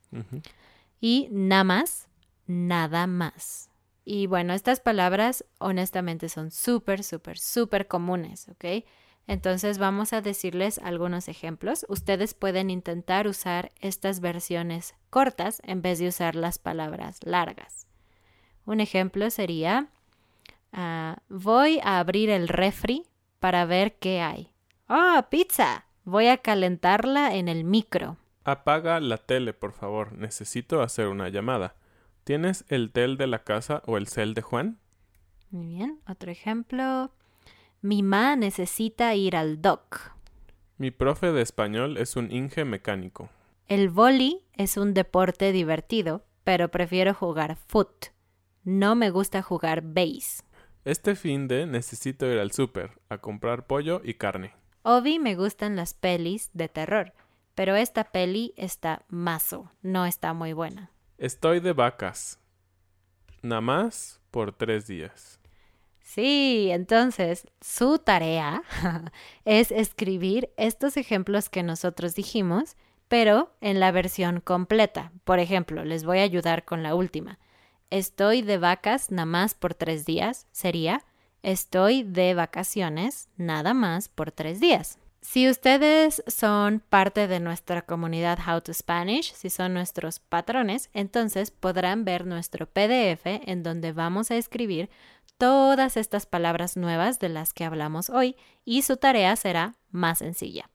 Y 1.01 1.29
nada 1.31 1.65
más, 1.65 2.09
nada 2.47 3.07
más. 3.07 3.71
Y 4.05 4.27
bueno, 4.27 4.53
estas 4.55 4.81
palabras 4.81 5.45
honestamente 5.59 6.29
son 6.29 6.51
súper, 6.51 7.03
súper, 7.03 7.39
súper 7.39 7.89
comunes, 7.89 8.49
¿ok? 8.49 8.85
Entonces 9.27 9.79
vamos 9.79 10.13
a 10.13 10.21
decirles 10.21 10.79
algunos 10.79 11.29
ejemplos. 11.29 11.85
Ustedes 11.89 12.35
pueden 12.35 12.71
intentar 12.71 13.27
usar 13.27 13.73
estas 13.81 14.21
versiones 14.21 14.95
cortas 15.11 15.61
en 15.65 15.83
vez 15.83 15.99
de 15.99 16.09
usar 16.09 16.37
las 16.37 16.59
palabras 16.59 17.19
largas. 17.25 17.86
Un 18.67 18.81
ejemplo 18.81 19.31
sería, 19.31 19.89
ah, 20.73 21.19
voy 21.29 21.81
a 21.83 21.99
abrir 21.99 22.31
el 22.31 22.49
refri 22.49 23.05
para 23.39 23.65
ver 23.65 23.95
qué 23.95 24.21
hay. 24.21 24.51
¡Oh, 24.89 25.23
pizza! 25.31 25.87
Voy 26.05 26.27
a 26.29 26.39
calentarla 26.39 27.35
en 27.35 27.49
el 27.49 27.65
micro. 27.65 28.17
Apaga 28.45 29.01
la 29.01 29.19
tele, 29.19 29.53
por 29.53 29.73
favor. 29.73 30.13
Necesito 30.13 30.83
hacer 30.83 31.09
una 31.09 31.29
llamada. 31.29 31.75
¿Tienes 32.23 32.65
el 32.69 32.93
tel 32.93 33.17
de 33.17 33.27
la 33.27 33.45
casa 33.45 33.83
o 33.87 33.97
el 33.97 34.07
cel 34.07 34.35
de 34.35 34.43
Juan? 34.43 34.79
Muy 35.51 35.67
bien, 35.67 36.01
otro 36.09 36.31
ejemplo. 36.31 37.11
Mi 37.83 38.03
ma 38.03 38.37
necesita 38.37 39.15
ir 39.15 39.37
al 39.37 39.63
doc. 39.63 40.13
Mi 40.77 40.91
profe 40.91 41.33
de 41.33 41.43
español 41.43 41.97
es 41.99 42.17
un 42.17 42.31
inge 42.31 42.65
mecánico. 42.65 43.31
El 43.69 43.91
vóley 43.91 44.45
es 44.55 44.77
un 44.77 44.95
deporte 44.95 45.51
divertido, 45.53 46.25
pero 46.45 46.69
prefiero 46.69 47.15
jugar 47.15 47.57
foot. 47.57 48.07
No 48.67 48.97
me 48.97 49.11
gusta 49.11 49.43
jugar 49.43 49.81
base. 49.81 50.43
Este 50.85 51.15
fin 51.15 51.47
de 51.47 51.69
necesito 51.69 52.27
ir 52.27 52.41
al 52.41 52.51
súper 52.51 53.01
a 53.09 53.19
comprar 53.19 53.69
pollo 53.69 54.01
y 54.03 54.15
carne. 54.15 54.55
Obi 54.83 55.21
me 55.21 55.37
gustan 55.37 55.77
las 55.77 55.95
pelis 55.95 56.51
de 56.53 56.69
terror, 56.69 57.13
pero 57.55 57.77
esta 57.77 58.11
peli 58.11 58.55
está 58.57 59.05
mazo, 59.07 59.71
no 59.83 60.05
está 60.05 60.33
muy 60.33 60.53
buena. 60.53 60.91
Estoy 61.17 61.61
de 61.61 61.75
vacas. 61.75 62.41
Nada 63.41 63.61
más 63.61 64.21
por 64.33 64.53
tres 64.53 64.89
días. 64.89 65.39
Sí, 66.01 66.71
entonces 66.73 67.47
su 67.61 68.01
tarea 68.01 68.65
es 69.45 69.71
escribir 69.71 70.51
estos 70.57 70.97
ejemplos 70.97 71.49
que 71.49 71.63
nosotros 71.63 72.17
dijimos, 72.17 72.77
pero 73.07 73.55
en 73.61 73.79
la 73.79 73.93
versión 73.93 74.41
completa. 74.41 75.13
Por 75.23 75.39
ejemplo, 75.39 75.85
les 75.85 76.03
voy 76.03 76.19
a 76.19 76.23
ayudar 76.23 76.65
con 76.65 76.83
la 76.83 76.97
última. 76.97 77.39
Estoy 77.91 78.43
de 78.43 78.59
vacas 78.59 79.11
nada 79.11 79.27
más 79.27 79.55
por 79.55 79.75
tres 79.75 80.05
días 80.05 80.47
sería 80.51 81.05
estoy 81.43 82.03
de 82.03 82.35
vacaciones 82.35 83.29
nada 83.37 83.75
más 83.75 84.09
por 84.09 84.33
tres 84.33 84.59
días. 84.59 84.99
Si 85.21 85.49
ustedes 85.49 86.23
son 86.27 86.81
parte 86.89 87.29
de 87.29 87.41
nuestra 87.41 87.83
comunidad 87.83 88.39
How 88.47 88.61
to 88.61 88.75
Spanish, 88.75 89.33
si 89.33 89.51
son 89.51 89.75
nuestros 89.75 90.19
patrones, 90.19 90.91
entonces 90.93 91.51
podrán 91.51 92.05
ver 92.05 92.27
nuestro 92.27 92.67
PDF 92.67 93.25
en 93.25 93.63
donde 93.63 93.93
vamos 93.93 94.31
a 94.31 94.37
escribir 94.37 94.91
todas 95.39 95.97
estas 95.97 96.27
palabras 96.27 96.77
nuevas 96.77 97.19
de 97.19 97.29
las 97.29 97.53
que 97.53 97.65
hablamos 97.65 98.11
hoy 98.11 98.37
y 98.65 98.83
su 98.83 98.97
tarea 98.97 99.37
será 99.37 99.75
más 99.91 100.19
sencilla. 100.19 100.69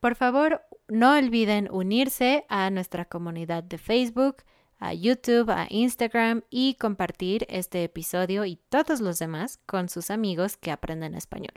Por 0.00 0.14
favor, 0.14 0.62
no 0.86 1.14
olviden 1.16 1.68
unirse 1.70 2.44
a 2.48 2.70
nuestra 2.70 3.04
comunidad 3.04 3.62
de 3.64 3.78
Facebook, 3.78 4.44
a 4.78 4.94
YouTube, 4.94 5.50
a 5.50 5.66
Instagram 5.68 6.42
y 6.50 6.74
compartir 6.74 7.46
este 7.48 7.84
episodio 7.84 8.44
y 8.44 8.56
todos 8.68 9.00
los 9.00 9.18
demás 9.18 9.58
con 9.66 9.88
sus 9.88 10.10
amigos 10.10 10.56
que 10.56 10.70
aprenden 10.70 11.14
español. 11.14 11.54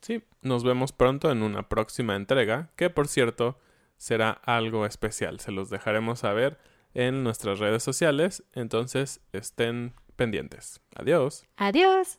Sí, 0.00 0.22
nos 0.40 0.64
vemos 0.64 0.92
pronto 0.92 1.30
en 1.30 1.42
una 1.42 1.68
próxima 1.68 2.16
entrega, 2.16 2.70
que 2.76 2.90
por 2.90 3.06
cierto 3.06 3.58
será 3.96 4.30
algo 4.30 4.84
especial. 4.84 5.38
Se 5.38 5.52
los 5.52 5.70
dejaremos 5.70 6.20
saber 6.20 6.58
en 6.92 7.22
nuestras 7.22 7.60
redes 7.60 7.82
sociales, 7.82 8.42
entonces 8.52 9.20
estén 9.32 9.94
pendientes. 10.16 10.80
Adiós. 10.96 11.44
Adiós. 11.56 12.18